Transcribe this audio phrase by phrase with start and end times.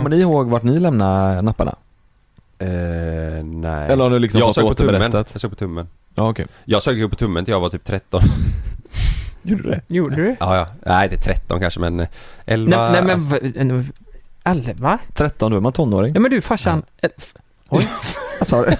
[0.00, 1.74] Kommer ni ihåg vart ni lämnade napparna?
[2.58, 2.68] Eh,
[3.44, 3.90] nej.
[3.90, 4.94] Eller har du liksom jag fått sög på tummen.
[4.94, 5.28] återberättat?
[5.32, 5.88] Jag sög på tummen.
[6.14, 6.46] Ja okej.
[6.64, 8.20] Jag sög ju på tummen till jag var typ 13.
[9.42, 9.80] Gjorde du det?
[9.88, 10.36] Gjorde du?
[10.40, 10.66] ja, ja.
[10.86, 12.08] Nej, inte 13 kanske men eh,
[12.46, 12.90] 11.
[12.90, 13.28] Nej, nej men
[13.82, 13.92] v-
[14.44, 14.98] elva?
[15.14, 16.14] 13, då är man tonåring.
[16.14, 17.34] Ja men du farsan, eh, f-
[17.68, 17.88] oj,
[18.38, 18.76] Vad sa du?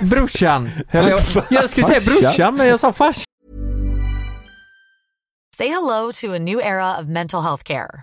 [0.06, 0.70] brorsan.
[0.90, 1.20] Jag, jag,
[1.50, 2.22] jag skulle säga Farsan?
[2.22, 3.24] brorsan men jag sa farsan.
[5.56, 8.02] Say hello to a new era of mental health care.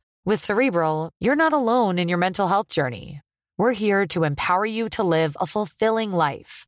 [0.23, 3.21] With Cerebral, you're not alone in your mental health journey.
[3.57, 6.67] We're here to empower you to live a fulfilling life.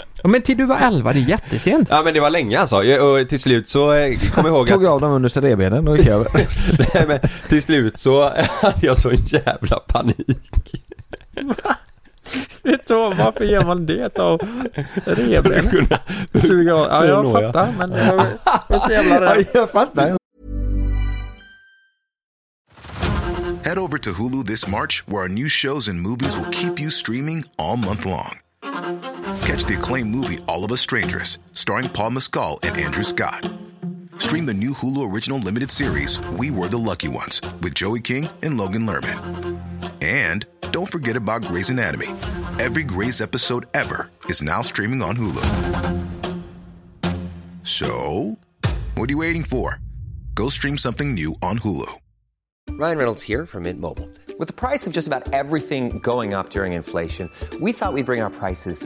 [0.23, 1.87] Ja, men till du var elva, det är jättesent.
[1.91, 2.83] Ja men det var länge alltså.
[2.83, 4.83] Jag- Och till slut så eh, kom jag ihåg Tog att...
[4.83, 6.27] jag av dem understa revbenen och gick över.
[6.95, 7.19] Nej men
[7.49, 8.23] till slut så
[8.61, 10.75] hade jag så jävla panik.
[12.63, 14.39] Vet du vad, varför gör man det av
[15.05, 15.87] revbenen?
[16.33, 16.87] Suga av.
[16.89, 17.31] Ja, jag ja.
[17.53, 19.45] fattar men jag var så jävla rädd.
[19.53, 20.17] jag fattar.
[23.63, 26.89] Head over to Hulu this March, where our new shows and movies will keep you
[26.91, 28.37] streaming all month long.
[29.41, 33.49] Catch the acclaimed movie All of Us Strangers, starring Paul Mescal and Andrew Scott.
[34.17, 38.29] Stream the new Hulu original limited series We Were the Lucky Ones with Joey King
[38.43, 39.59] and Logan Lerman.
[40.01, 42.07] And don't forget about Grey's Anatomy.
[42.59, 45.41] Every Grey's episode ever is now streaming on Hulu.
[47.63, 48.37] So,
[48.95, 49.79] what are you waiting for?
[50.35, 51.91] Go stream something new on Hulu.
[52.69, 54.07] Ryan Reynolds here from Mint Mobile.
[54.37, 57.29] With the price of just about everything going up during inflation,
[57.59, 58.85] we thought we'd bring our prices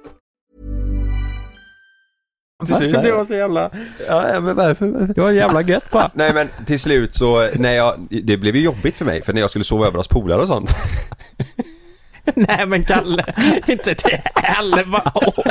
[2.67, 3.69] Det var så jävla,
[4.07, 5.13] Ja, men varför?
[5.15, 6.11] det var jävla gött bara.
[6.13, 9.41] Nej men till slut så, när jag, det blev ju jobbigt för mig för när
[9.41, 10.69] jag skulle sova över hos polare och sånt.
[12.35, 13.25] Nej men Kalle,
[13.67, 14.17] inte till
[14.59, 15.43] elva år.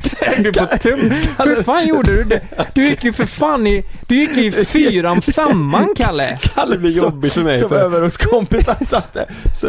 [0.00, 1.10] Sög du på tum?
[1.38, 2.40] Hur fan gjorde du det?
[2.74, 6.38] Du gick ju för fan i, du gick i fyran, femman Kalle.
[6.70, 7.58] Det blir jobbigt för mig.
[7.58, 9.26] Som för- över hos kompisar satt det.
[9.54, 9.68] Så...